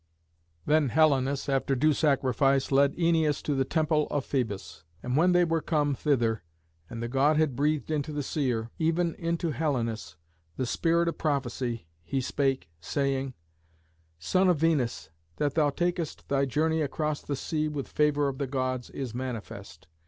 Then 0.65 0.89
Helenus, 0.89 1.47
after 1.47 1.75
due 1.75 1.93
sacrifice, 1.93 2.71
led 2.71 2.95
Æneas 2.95 3.43
to 3.43 3.53
the 3.53 3.63
temple 3.63 4.07
of 4.09 4.25
Phœbus. 4.25 4.81
And 5.03 5.15
when 5.15 5.31
they 5.31 5.45
were 5.45 5.61
come 5.61 5.93
thither, 5.93 6.41
and 6.89 7.03
the 7.03 7.07
god 7.07 7.37
had 7.37 7.55
breathed 7.55 7.91
into 7.91 8.11
the 8.11 8.23
seer, 8.23 8.71
even 8.79 9.13
into 9.13 9.51
Helenus, 9.51 10.15
the 10.57 10.65
spirit 10.65 11.07
of 11.07 11.19
prophecy, 11.19 11.85
he 12.03 12.19
spake, 12.19 12.67
saying, 12.79 13.35
"Son 14.17 14.49
of 14.49 14.57
Venus, 14.57 15.11
that 15.35 15.53
thou 15.53 15.69
takest 15.69 16.27
thy 16.29 16.45
journey 16.45 16.81
across 16.81 17.21
the 17.21 17.35
sea 17.35 17.67
with 17.67 17.87
favour 17.87 18.27
of 18.27 18.39
the 18.39 18.47
Gods, 18.47 18.89
is 18.89 19.13
manifest. 19.13 19.85